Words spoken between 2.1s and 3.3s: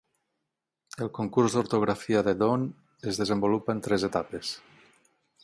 de Dawn es